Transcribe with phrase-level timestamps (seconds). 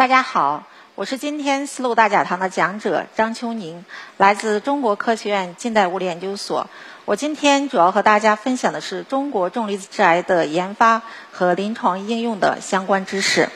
[0.00, 0.64] 大家好，
[0.94, 3.84] 我是今天丝路大讲堂的讲者张秋宁，
[4.16, 6.68] 来自中国科学院近代物理研究所。
[7.04, 11.02] 我今天主要和大家分享的是中国重离子致癌的研发
[11.32, 13.50] 和临床应用的相关知识。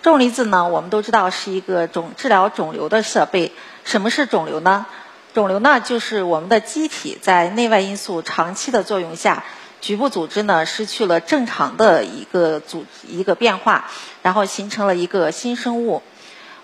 [0.00, 3.50] 重离子呢，我们都知道是一个肿治疗肿瘤的设备。
[3.82, 4.86] 什么是肿瘤呢？
[5.34, 9.42] 肿瘤呢，就是我们的机体在内外因素长期的作用下。
[9.84, 13.90] 局部组织呢失去了正常的一个组一个变化，
[14.22, 16.02] 然后形成了一个新生物。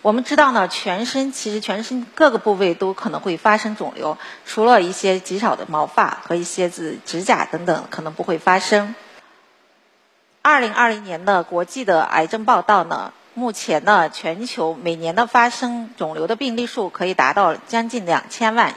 [0.01, 8.95] 我们知道呢，全身其实全身各个部位都可能会发生肿瘤，除了一些极少的毛发和一些指指甲等等可能不会发生。
[10.41, 18.75] 二零二零年的国际的癌症报道呢，目前呢全球每年的发生肿瘤的病例数可以达到将近两千万。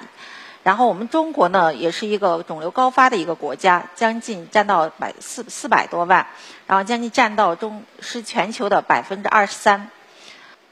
[0.63, 6.27] 然后我们中国呢，也是一个肿瘤高发的一个国家，将近占到百四四百多万，
[6.67, 9.89] 然后将近占到中是全球的百分之二十三。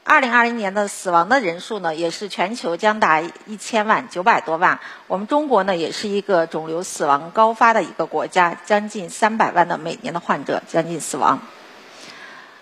[0.04, 4.80] 二零二零年的死亡的人数呢，也是全球将达一千万九百多万。
[5.06, 11.40] 我们中国呢，也是一个肿瘤死亡高发的一个国家，将近三百万的每年的患者将近死亡。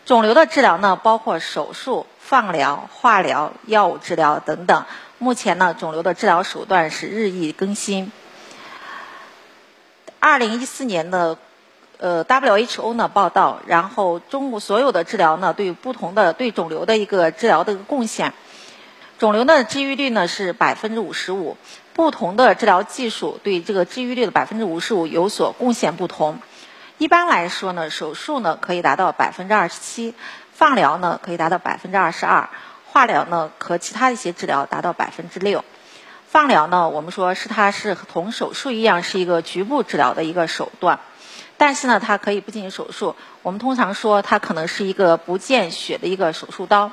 [0.05, 4.85] 肿瘤的治疗呢，包括手术、放疗、化疗、药物治疗等等。
[5.23, 8.11] 目前呢，肿瘤的治疗手段是日益更新。
[10.19, 11.37] 二零一四年的
[11.99, 18.33] 呃 WHO 呢报道，然后中国所有的治疗呢，对不同的对肿瘤的一个治疗的一个贡献，
[19.19, 21.59] 肿瘤的治愈率呢是百分之五十五，
[21.93, 26.39] 不同的治疗技术对这个治愈率的百分之五十五有所贡献不同。
[26.97, 30.15] 一般来说呢，手术呢可以达到百分之二十七，
[30.55, 32.49] 放疗呢可以达到百分之二十二。
[33.01, 35.65] 化疗呢和其他一些治疗达到百分之六，
[36.27, 41.01] 放疗呢我们说是它是同手术一样是一个局部治疗的一个手段，
[41.57, 46.93] 但是呢它可以不进行手术，我们通常说它可能是一个不见血的一个手术刀。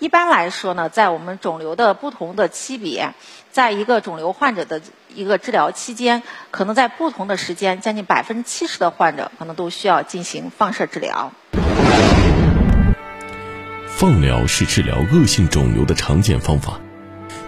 [0.00, 3.14] 一般来说呢，在我们肿瘤的不同的期别，
[3.50, 4.82] 在一个肿瘤患者的
[5.14, 11.32] 一个治疗期间，可能在不同的时间，将近百分之七十的患者可能都需要进行放射治疗。
[13.98, 16.78] 放疗是治疗恶性肿瘤的常见方法，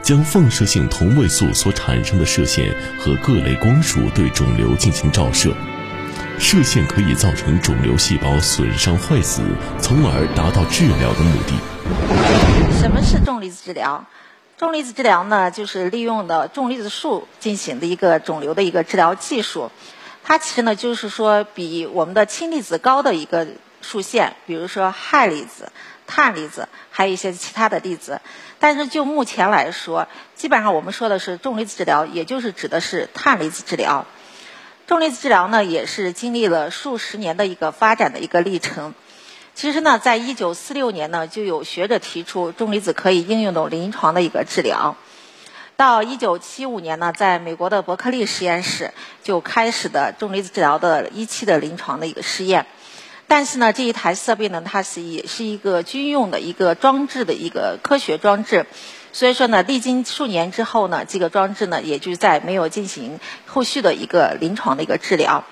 [0.00, 5.53] 将放射性同位素所产生的射线和各类光束对肿瘤进行照射，
[6.38, 9.42] 射线可以造成肿瘤细胞损伤坏死，
[9.78, 12.80] 从而达到治疗的目的。
[12.80, 14.06] 什么是重离子治疗？
[14.56, 19.70] 重离子治疗呢，就是利用的重离子束进行的一个肿瘤的一个治疗技术。
[20.25, 23.47] 它其实呢，就是说比我们的氢离子高的一个
[23.82, 25.70] 束线，比如说氦离子。
[26.08, 28.20] 碳离子，还有一些其他的粒子，
[28.58, 34.06] 但是就目前来说，基本上我们说的是重离子治疗，也就是指的是碳离子治疗。
[34.88, 38.94] 重离子治疗呢，也是经历了数十年的一个发展的一个历程。
[39.54, 44.97] 其实呢，在一九四六年呢，就有学者提出重离子可以应用到临床的一个治疗。
[45.76, 48.92] 到一九七五年呢，在美国的伯克利实验室
[49.22, 52.66] 就开始的重离子治疗的一期的临床的一个试验。
[53.31, 58.65] 但是呢，这一台设备呢，它是也是一个军用的一个装置的一个科学装置，
[59.12, 65.44] 所以说呢，历经数年之后呢，这个装置呢，也就在没有进行后续的一个临床的一个治疗。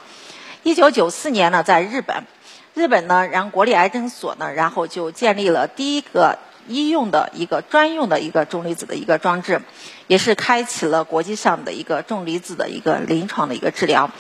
[0.63, 2.25] 一九九四年呢，在日本，
[2.73, 9.61] 日本呢，然后国立癌症所呢，然后就建立了第一个医用的一个专用的一个重离子的一个装置，
[10.07, 14.11] 也是开启了国际上的一个重离子的一个临床的一个治疗。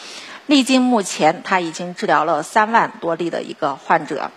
[0.46, 4.30] 历经目前，他已经治疗了三万多例的一个患者。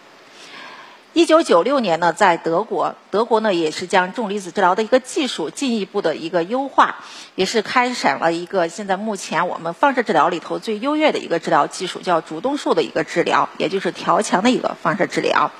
[1.13, 6.95] 一九九六年呢，在德国，德国呢也是将重离子治疗的一个技术进一步的一个优化，
[7.35, 15.51] 也是开展了一个现在目前我们放射治疗里头最优越的一个治疗技术，叫主动术的一个治疗，也就是调强的一个放射治疗。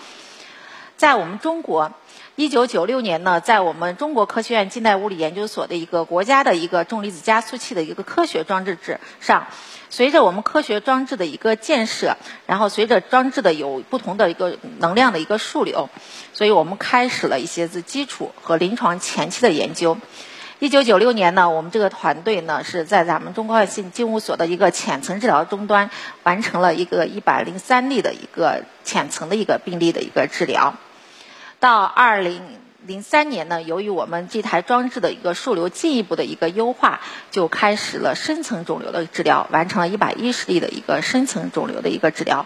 [0.98, 1.92] 在我们中国。
[2.40, 9.48] 一九九六年呢，在我们中国科学院近代物理研究所的一个国家的一个重离子加速器的一个科学装置制上，
[9.90, 15.90] 随着我们科学装置的一个建设，然后随着装置的有不同的一个能量的一个数流，
[16.32, 19.98] 所以我们开始了一些子基础和临床前期的研究。
[20.60, 25.90] 一九九六年呢，我们这个团队呢是在咱们中国信精物所的一个浅层治疗终端
[26.24, 30.76] 完成了一个一百零三例的一个浅层的一个病例的一个治疗。
[31.60, 32.42] 到二零
[32.86, 37.02] 零三年呢，由于我们这台装置的一个数流进一步的一个优化，
[37.32, 42.46] 就开始了深层肿瘤的治疗，完成了一百一十例的一个深层肿瘤的一个治疗。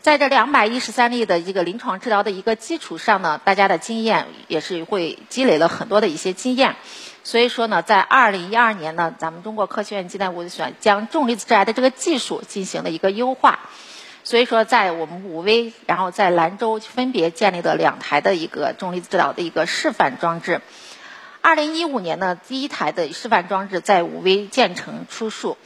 [0.00, 6.76] 在这两百一十三例的一个临床治疗的一个基础上呢，大家的经验也是会积累了很多的一些经验。
[7.22, 13.58] 所以说呢，在二零一二年呢，咱们中国科学院近代物理学将重离子致癌的这个技术进行了一个优化。
[14.22, 20.60] 所以说，在我们武威，然后在兰州分别建立了两台的一个重离子治疗的一个示范装置。
[21.40, 25.56] 二零一五年呢，第一台的示范装置在武威建成出售。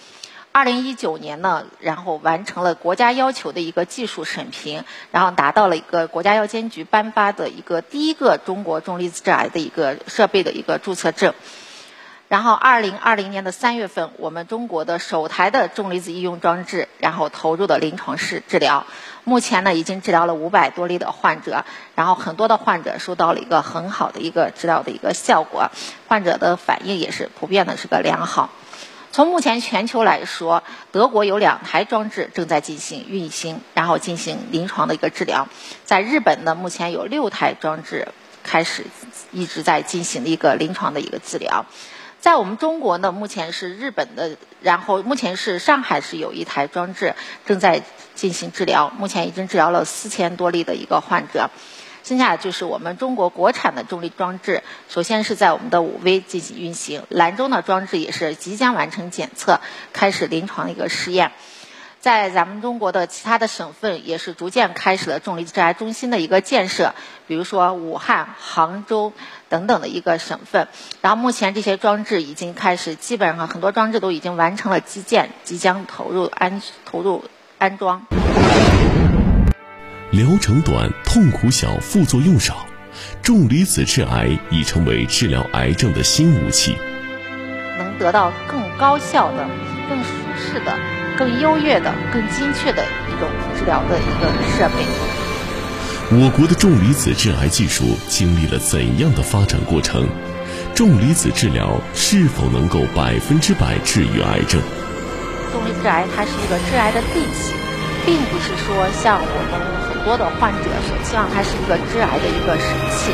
[0.52, 11.34] 二零一九年呢，然后完成了国家要求的一个技术审评，然后达到了一个国家药监局颁发的一个第一个中国重离子致癌的一个设备的一个注册证。
[12.34, 18.86] 然后二零二零年的三月份，我们中国的首台的重离子医用装置，然后投入的临床试治疗。
[19.22, 21.64] 目前呢，已经治疗了五百多例的患者，
[21.94, 25.70] 然后很多的患者收到了一个很好的一个治疗的一个效果，
[26.08, 28.50] 患者的反应也是普遍的是个良好。
[29.12, 35.46] 从目前全球来说，德国有两台装置正在进行运行，然后进行临床的一个治疗。
[35.84, 38.08] 在日本呢，目前有六台装置
[38.42, 38.84] 开始
[39.30, 41.64] 一直在进行的一个临床的一个治疗。
[42.24, 47.82] 在我们中国呢，目前是日本的，然后目前是上海是有一台装置正在
[48.14, 51.50] 进行治疗，目前已经治疗了四千多例的一个患者。
[52.02, 59.60] 剩下就是我们中国国产的重力装置，首先是在我们的武威进行运行，兰州的装置也是即将完成检测，
[59.92, 61.30] 开始临床一个试验。
[62.04, 66.94] 在咱们中国的其他的省份，也是逐渐开始了重离子致癌中心的一个建设，
[67.26, 69.14] 比如说武汉、杭州
[69.48, 70.68] 等等的一个省份。
[71.00, 77.24] 然后目前这些装置已经开始，基本上很多装置都已经完成了基建，即将投入安投入
[77.56, 78.02] 安装。
[80.10, 82.66] 疗程短、痛苦小、副作用少，
[83.22, 86.76] 重离子致癌已成为治疗癌症的新武器。
[87.78, 89.48] 能得到更高效的、
[89.88, 90.76] 更舒适的、
[91.16, 94.84] 更优越的、更精确的一种治疗的一个设备。
[96.10, 100.06] 我国的重离子致癌技术经历了怎样的发展过程？
[100.74, 104.60] 重离子治疗是否能够百分之百治愈癌症？
[105.52, 107.54] 重离子致癌它是一个致癌的利器，
[108.04, 109.94] 并不是说像我们很。
[110.04, 113.10] 多的患者所希望它是一个致癌的一个神器。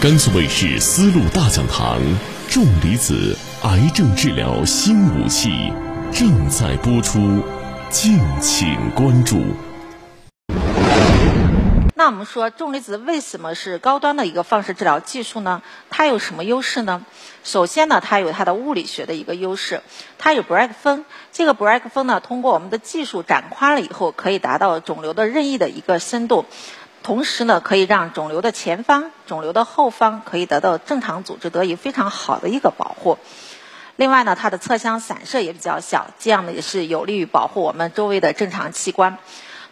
[0.00, 2.00] 甘肃卫视丝路大讲堂，
[2.48, 5.72] 重离子癌症治疗新武器
[6.14, 7.42] 正在播出，
[7.88, 9.42] 敬请关注。
[11.94, 15.62] 那我们说重离子为什么是高端的一个放射治疗技术呢？
[15.88, 17.06] 它有什么优势呢？
[17.44, 19.80] 首先呢，它有它的物理学的一个优势，
[20.18, 21.06] 它有 break 风。
[21.32, 26.44] 这个 break 风呢，通过我们的技术展宽了以后，可以达到肿瘤的任意的一个深度，
[27.02, 33.16] 同时呢，可以让肿瘤的前方、肿瘤的后方可以得到正常组织得以非常好的一个保护。
[33.96, 39.18] 另外呢，它的侧向散射也比较小，这样呢也是有利于保护我们周围的正常器官。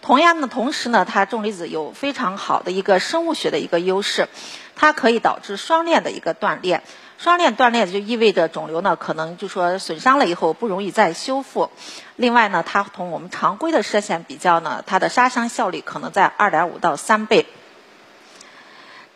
[0.02, 4.28] 同样的，同时呢，它重离子有非常好的一个生物学的一个优势，
[4.76, 6.82] 它可以导致双链的一个断裂。
[7.18, 11.70] 双链断裂就意味着肿瘤呢可能就说损伤了以后不容易再修复。
[12.16, 17.46] 另外呢，它同我们常规的射线比较呢，它的杀伤效率可能在二点五到三倍。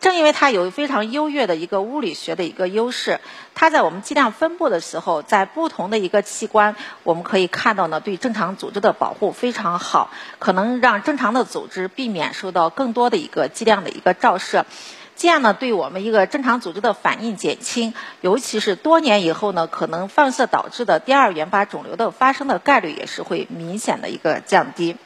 [0.05, 3.19] 正因为它有非常优越的一个物理学的一个优势，
[3.55, 14.67] 它在我们剂量分布的时候，在不同的一个器官，我们可以看到呢，对正常组织的保护非常好，可能让正常的组织避免受到更多的一个剂量的一个照射，
[15.15, 24.97] 这样呢，对我们一个正常组织的反应减轻，尤其是多年以后呢，可能放射导致的第二原发肿瘤的发生的概率也是会明显的一个降低。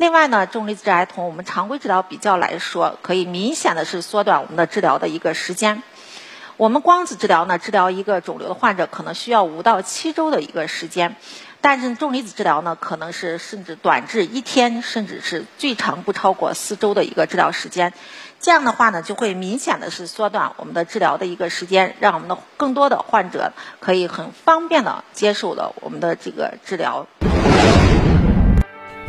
[0.00, 5.82] 另外呢，重离子治癌同我们常规治疗比较来说，可以明显的是缩短我们的治疗的一个时间。
[6.56, 11.16] 我们光子治疗呢，治疗一个肿瘤的患者可能需要五到七周的一个时间，
[11.60, 17.92] 但是重离子治疗呢，可能是甚至短至一天，甚至是最长不超过四周的一个治疗时间。
[18.40, 27.06] 这样的话呢，就会明显的是缩短我们的治疗的一个时间，让我们的更多的患者可以很方便的接受了我们的这个治疗。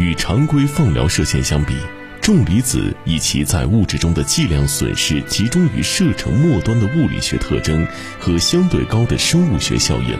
[0.01, 1.75] 与常规放疗射线相比，
[2.21, 7.87] 重离子以其在物质中的剂量损失集中于射程末端的物理学特征
[8.19, 10.17] 和相对高的生物学效应，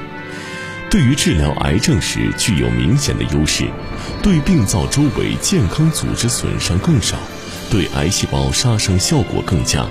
[0.92, 3.66] 对于治疗癌症时具有明显的优势，
[4.22, 7.18] 对病灶周围健康组织损伤更少，
[7.72, 9.88] 对癌细胞杀伤效果更佳。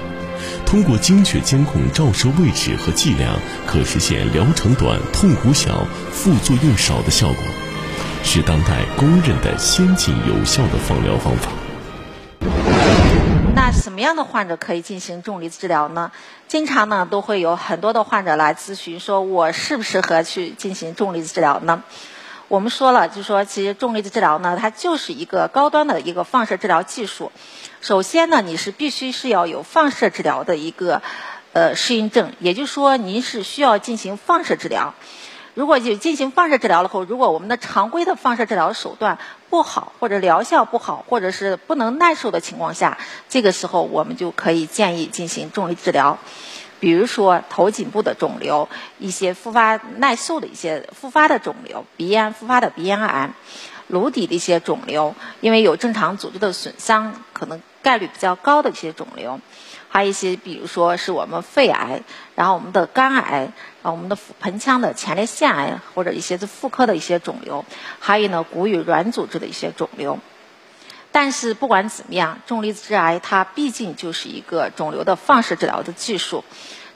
[0.65, 7.60] 通过精确监控照射位置和剂量，可实现疗程短、痛苦小、副作用少的效果。
[8.23, 11.51] 是当代公认的先进有效的放疗方法。
[13.55, 16.13] 那什么样的患者可以进行重离子治疗呢？
[16.49, 21.83] 经常呢都会有很多的患者来咨询，说我适不适合去进行重离子治疗呢？
[22.49, 27.31] 我们说了，就说其实重离子治疗呢，它就是一个高端的一个放射治疗技术。
[27.81, 31.03] 首先呢，你是必须是要有放射治疗的一个
[31.53, 34.95] 呃适应症，也就是说您是需要进行放射治疗。
[35.61, 39.19] 如果有进行放射治疗了后，如果我们的常规的放射治疗手段
[39.51, 42.97] 不好，或者疗效不好，或者是不能耐受的情况下，
[43.29, 46.17] 这个时候我们就可以建议进行重力治疗。
[46.79, 53.29] 比如说头颈部的肿瘤，一些复发耐受的一些复发的肿瘤，鼻咽复发的鼻咽癌，
[53.87, 59.39] 颅底的一些肿瘤，因为有正常组织的损伤，可能概率比较高的一些肿瘤。
[59.93, 62.03] 还有一些，比如说是我们肺癌，
[62.37, 67.65] 然后我们的肝癌，啊我们的盆腔的前列腺癌，或者一些是妇科的一些肿瘤，
[67.99, 70.21] 还有呢骨与软组织的一些肿瘤。
[71.11, 76.45] 但是不管怎么样，重离子致癌它毕竟就是一个肿瘤的放射治疗的技术，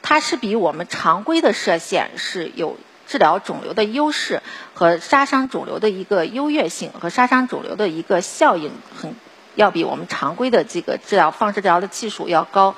[0.01, 4.41] 它是比我们常规的射线是有治疗肿瘤的优势
[4.73, 9.17] 和杀伤肿瘤的一个优越性和杀伤肿瘤的一个效应很。
[9.55, 12.75] 要比我们常规的这个治疗放射治疗的技术要高。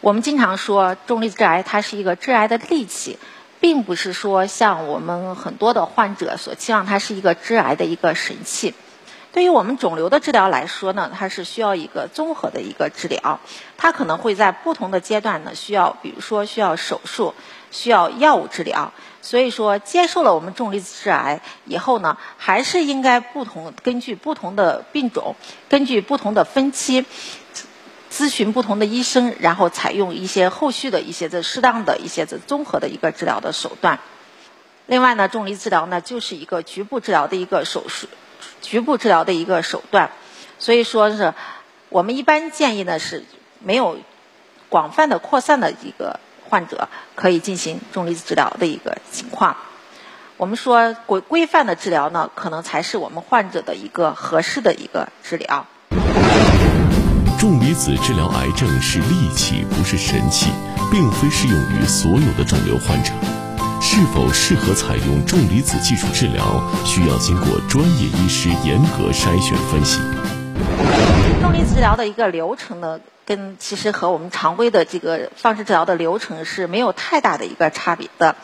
[0.00, 3.18] 我们经常说重离子致癌它是一个致癌的利器，
[3.60, 8.74] 并不是说像我们很多的患者所期望它是一个致癌的一个神器。
[9.32, 13.38] 对于我们肿瘤的治疗来说呢，它是需要一个综合的一个治疗，
[13.76, 17.34] 它可能会在不同的阶段呢需要，比如说需要手术，
[17.70, 18.92] 需要药物治疗。
[19.22, 25.36] 所以说，接受了我们重离子致癌以后呢，还是应该不同根据不同的病种，
[25.68, 27.04] 根据不同的分期，
[28.10, 34.00] 咨询不同的医生，然后采用一些后续的一些这适当的一些这综合的一个治疗的手段。
[34.86, 38.08] 另外呢，重离治疗呢就是一个局部治疗的一个手术，
[38.62, 40.12] 局部治疗的一个手段。
[40.58, 41.34] 所以说是
[41.90, 43.24] 我们一般建议呢是
[43.58, 43.98] 没有
[44.70, 46.18] 广泛的扩散的一个。
[46.50, 49.56] 患者可以进行重离子治疗的一个情况。
[50.36, 55.66] 我们说规规范的治疗呢，可能才是我们患者的一个合适的一个治疗。
[57.38, 60.50] 重离子治疗癌症是利器，不是神器，
[60.90, 63.12] 并非适用于所有的肿瘤患者。
[63.82, 66.42] 是否适合采用重离子技术治疗，
[66.84, 70.00] 需要经过专业医师严格筛选分析。
[71.40, 73.00] 重离子治疗的一个流程呢？
[73.30, 78.34] 跟其实和我们常规的这个放射治疗的流程是没有太大的一个差别的，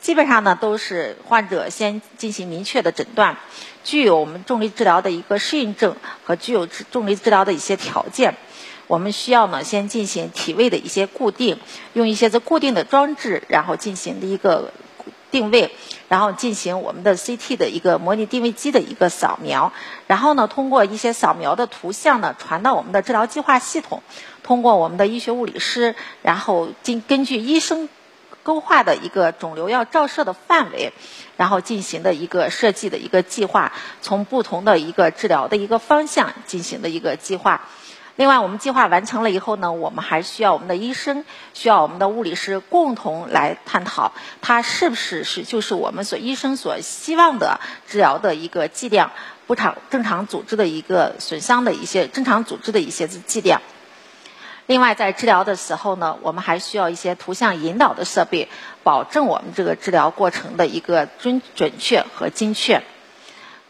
[0.00, 3.38] 基本上呢都是患者先进行明确的诊断，
[3.84, 8.34] 具有我们重力治疗的一个适应症和具有重力治疗的一些条件，
[8.88, 11.60] 我们需要呢先进行体位的一些固定，
[11.92, 14.72] 用一些这固定的装置，然后进行的一个。
[15.36, 15.70] 定位，
[16.08, 19.70] 然后进行我们的 CT 的一个模拟定位机的一个扫描，
[20.06, 24.02] 然后呢，通过一些扫描的图像呢，传到我们的治疗计划系统，
[24.42, 27.90] 通过我们的医学物理师，然后经根据医生
[28.42, 30.94] 勾画的一个肿瘤要照射的范围，
[31.36, 37.60] 然后进行的一个设计的一个计划，从不同的一个治疗的一个方向进行的一个计划。
[38.16, 49.12] 另外，我们计划完成了以后呢，我们还需要我们的医生，需要我们的物理师共同来探讨，它是不是是就是我们所医生所希望的治疗的一个剂量，
[49.46, 53.60] 不常正常组织的一个损伤的一些正常组织的一些剂量。
[54.64, 58.48] 另外，在治疗的时候呢，我们还需要一些图像引导的设备，
[58.82, 62.82] 保证我们这个治疗过程的一个准准确和精确。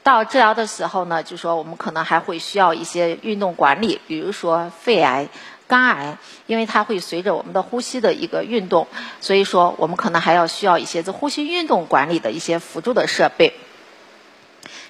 [0.07, 5.29] 到治疗的时候呢，就说我们可能还会需要一些运动管理，比如说肺癌、
[5.67, 8.87] 肝癌，因为它会随着我们的呼吸的一个运动，
[9.21, 13.55] 所以说我们可能还要需要一些这呼吸运动管理的一些辅助的设备。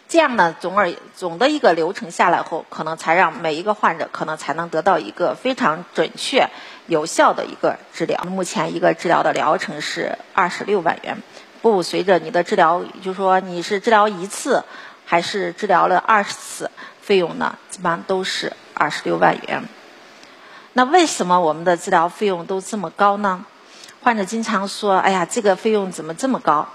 [0.06, 6.50] 这样呢，总而总的一个流程下来后，可能才让每一个患者可能才能得到一个非常准确、
[6.88, 8.22] 有效的一个治疗。
[8.24, 11.22] 目前一个治疗的疗程是二十六万元，
[11.62, 14.62] 不随着你的治疗，就是说你是治疗一次。
[15.06, 16.70] 还是治疗了二十次，
[17.00, 19.62] 费用呢基本上都是二十六万元。
[20.72, 23.46] 那为什么我们的治疗费用都这么高呢？
[24.02, 26.68] 患者经常说：“哎呀，这个费用怎么这么高？”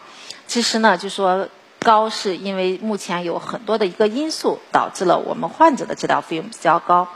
[0.47, 7.07] 其实呢，就说高是因为目前有很多的一个因素导致了我们患者的治疗费用比较高。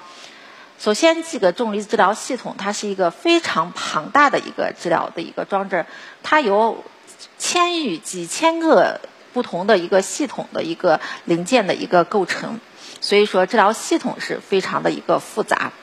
[0.78, 5.86] 首先，这个重离子治疗系统它是一个非常庞大的一个治疗的一个装置，
[6.22, 6.84] 它有
[7.38, 9.00] 千余几千个。
[9.36, 12.62] 不同的一个系统的一个零件的一个构成，
[13.02, 15.74] 所以说治疗系统是非常的一个复杂。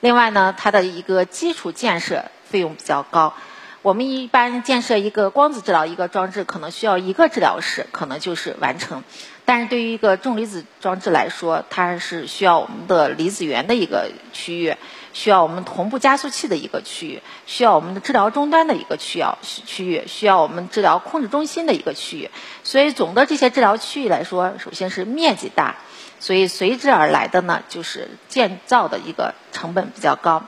[0.00, 3.34] 另外呢，它的一个基础建设费用比较高。
[3.82, 9.04] 我们一般建设一个光子治疗一个装置，可能需要一个治疗室，可能就是完成。
[9.46, 14.76] 但是对于一个重离子装置来说，它是需要我们的离子源的一个区域，
[15.12, 22.28] 需要我们同步加速器的一个区域，需要我们的治疗终端的一个区要区域，需要我们治疗控制中心的一个区域。
[22.64, 25.76] 所以总的这些治疗区域来说，首先是面积大，
[26.18, 30.42] 所以随之而来的呢，就是建造的一个成本比较高。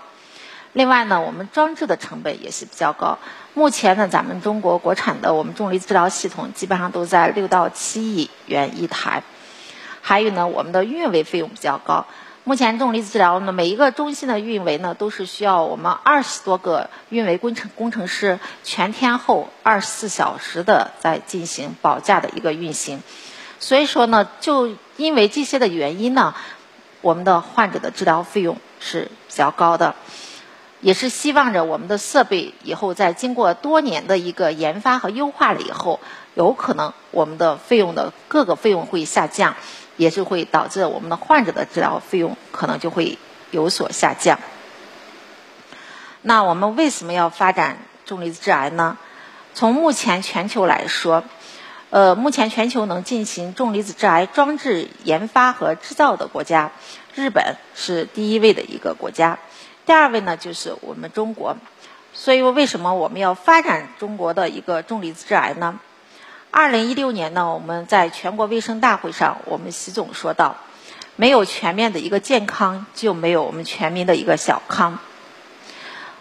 [0.73, 3.19] 另外呢，我们装置的成本也是比较高。
[3.55, 9.23] 目前呢，咱们中国国产的我们重离子治疗系统基本上都在六到七亿元一台。
[10.01, 12.07] 还有呢，我们的运维费用比较高。
[12.45, 23.03] 目前重离子治疗呢，每一个中心的运维呢，都是需要我们二十多个运维工程工程师全天候二十四小时的在进行保价的一个运行。
[23.59, 26.35] 所以说呢，就因为这些的原因呢，
[27.01, 29.95] 我们的患者的治疗费用是比较高的。
[30.81, 35.99] 也是希望着我们的设备以后在经过多年的一个研发和优化了以后，
[36.35, 39.57] 有可能我们的费用的各个费用会下降，
[39.97, 43.19] 也是会导致我们的患者的治疗费用可能就会
[43.51, 44.39] 有所下降。
[46.23, 48.99] 那我们为什么要发展重离子致癌呢？
[49.55, 51.25] 从目前全球来说，
[51.91, 56.71] 呃，目前全球能进行重离子致癌装置研发和制造的国家，
[57.15, 59.41] 日本是第一位的一个国家。
[59.89, 61.57] 第二位呢，就是我们中国，
[62.13, 65.81] 所以为什么我们要发展中国的一个重离子致癌呢？
[66.51, 70.57] 二零一六年呢，我们在全国卫生大会上，我们习总说到，
[71.17, 74.99] 没有全面的一个健康，就没有我们全民的一个小康。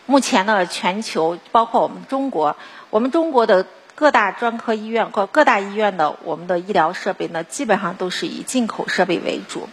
[0.05, 2.55] 目前呢，全球包括我们中国，
[2.89, 9.67] 我们中国的各大专科医院和各大医院的我们的医疗设备呢，基本上都是以进口设备为主，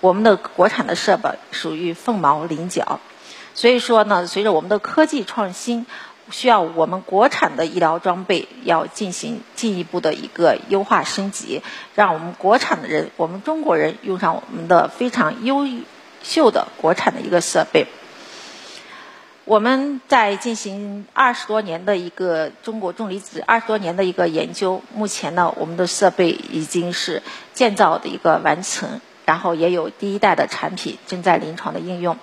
[0.00, 3.00] 我们的国产的设备属于凤毛麟角。
[3.60, 5.84] 所以说呢，随着我们的科技创新，
[6.30, 11.60] 需要我们国产的医疗装备要进行进一步的一个优化升级，
[11.94, 15.66] 让我们国产的人，我们中国人用上我们的非常优
[16.22, 17.86] 秀的国产的一个设备。
[19.44, 32.16] 我们在进行二十多年的一个中国重离子二十多年的一个研究，目前呢，我们的设备已经是建造的一个完成，然后也有第一代的产品正在临床的应用。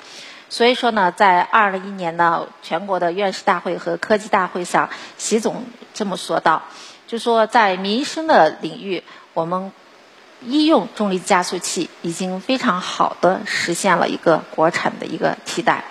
[0.50, 6.64] 所以说呢，在二零一年呢，全国的院士大会和科技大会上，习总这么说道，
[7.06, 9.74] 就说在民生的领域，我们
[10.42, 15.84] 医用重离子加速器已经非常好的实现了一个国产的一个替代。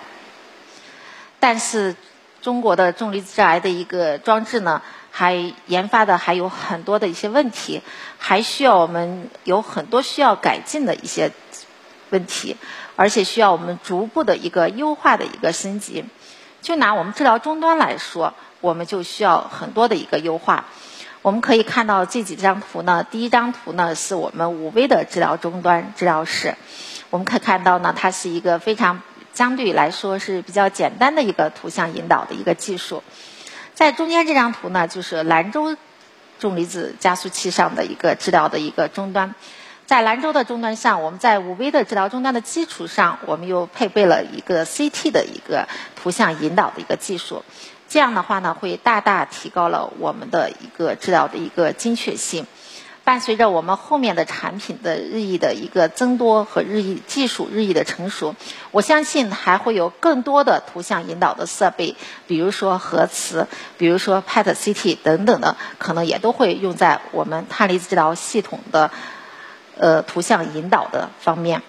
[1.39, 1.95] 但是，
[2.41, 7.83] 中国的重离子致癌的一个装置呢，还研发的还有很多的一些问题，
[8.17, 11.31] 还需要我们有很多需要改进的一些
[12.09, 12.57] 问题。
[12.97, 16.03] 而且需要我们逐步的一个优化的一个升级。
[16.61, 20.65] 就拿我们治疗终端来说，我们就需要很多的一个优化。
[21.21, 26.55] 我们可以看到这几张图呢，第一张图呢是我们五微的治疗终端治疗室。
[27.09, 29.01] 我们可以看到呢，它是一个非常
[29.33, 33.03] 相对来说是比较简单的一个图像引导的一个技术。
[33.73, 35.77] 在中间这张图呢，就是兰州
[36.39, 39.35] 重离子加速器上的一个治疗的一个终端。
[39.87, 47.45] 在兰州的终端上，我们在五微的治疗终端的基础上，我们又配备了一个 CT 的一个图像引导的一个技术。
[47.87, 52.47] 这样的话呢，会大大提高了我们的一个治疗的一个精确性。
[53.05, 58.35] 伴随着我们后面的产品的日益的一个增多和日益技术日益的成熟，
[58.71, 61.95] 我相信还会有更多的图像引导的设备，
[62.27, 63.47] 比如说核磁，
[63.77, 68.91] 比如说 PET CT 等等的，可能也都会用在我们碳离子治疗系统的。
[69.79, 71.61] 呃，图像引导的方面，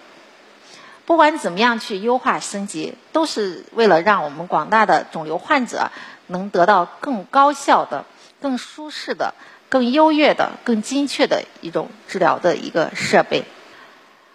[1.06, 5.90] 不管怎么样去优化升级，都是为了让我们广大的肿瘤患者
[6.26, 8.04] 能得到更高效的、
[8.40, 9.34] 更舒适的、
[9.68, 13.44] 更优越的、更精确的一种治疗的一个设备。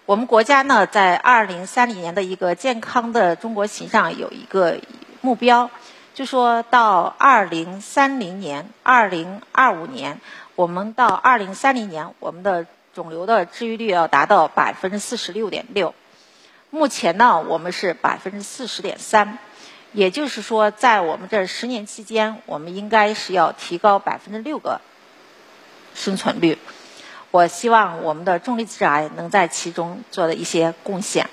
[0.06, 4.78] 我们国家呢，在二零三零年的一个健康的中国形象有一个
[5.22, 5.70] 目标，
[6.14, 10.20] 就说到二零三零年、二零二五年，
[10.56, 15.96] 我们到二零三零年，我们的肿瘤的治愈率要达到百分之四十六点六，
[16.70, 19.40] 目前呢，我们是百分之四十点三，
[19.94, 24.80] 也就是说，在我们这十年期间，我们应该是要提高百分之六个
[25.96, 26.60] 生存率。
[27.32, 31.28] 我希望我们的重离子致癌能在其中做的一些贡献。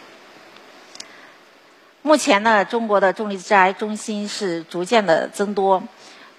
[2.01, 5.83] 目前呢，中国的重离子致癌中心是逐渐的增多，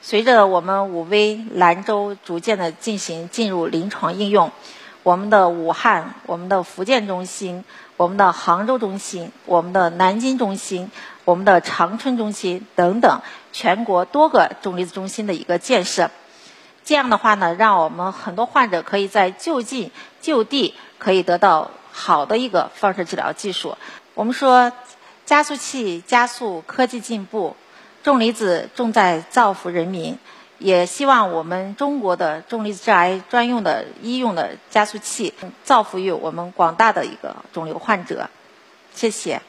[0.02, 4.52] 随着我们武威、兰州逐渐的进行进入临床应用。
[5.04, 7.64] 我们的武汉、我们的福建中心、
[7.98, 10.92] 我们的杭州中心、我们的南京中心、
[11.26, 16.12] 我们的长春中心等等，全国多个重离子中心的一个建设，
[16.86, 19.90] 这样的话呢，让我们很多患者可以在就近
[20.22, 23.76] 就地可以得到好的一个放射治疗技术。
[24.14, 24.72] 我们说，
[25.26, 27.56] 加速器加速科技进步，
[28.04, 30.18] 重离子重在造福人民。
[30.62, 38.30] 也希望我们中国的重离子致癌专用的医用的加速器造福于我们广大的一个肿瘤患者，
[38.94, 39.42] 谢谢。